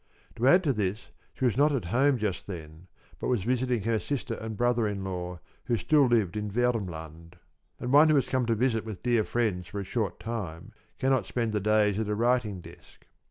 To 0.37 0.47
add 0.47 0.63
to 0.63 0.73
this, 0.73 1.11
she 1.35 1.45
was 1.45 1.55
not 1.55 1.71
at 1.71 1.85
home 1.93 2.17
just 2.17 2.47
then, 2.47 2.87
but 3.19 3.27
was 3.27 3.43
visiting 3.43 3.83
her 3.83 3.99
sister 3.99 4.33
and 4.33 4.57
brother 4.57 4.87
in 4.87 5.03
law, 5.03 5.39
who 5.65 5.77
still 5.77 6.07
lived 6.07 6.35
in 6.35 6.49
Vermland. 6.49 7.35
And 7.79 7.93
one 7.93 8.09
who 8.09 8.15
has 8.15 8.27
come 8.27 8.47
to 8.47 8.55
visit 8.55 8.83
with 8.83 9.03
dear 9.03 9.23
friends 9.23 9.67
for 9.67 9.79
a 9.79 9.83
short 9.83 10.19
time 10.19 10.71
cannot 10.97 11.27
spend 11.27 11.51
the 11.51 11.59
days 11.59 11.99
at 11.99 12.09
a 12.09 12.15
writing 12.15 12.61
desk. 12.61 13.05